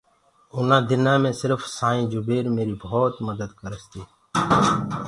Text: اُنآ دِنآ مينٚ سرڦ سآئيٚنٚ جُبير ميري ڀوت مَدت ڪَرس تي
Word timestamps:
اُنآ 0.55 0.77
دِنآ 0.89 1.13
مينٚ 1.23 1.37
سرڦ 1.39 1.61
سآئيٚنٚ 1.77 2.09
جُبير 2.11 2.45
ميري 2.55 2.75
ڀوت 2.83 3.13
مَدت 3.27 3.51
ڪَرس 3.59 3.83
تي 3.91 4.01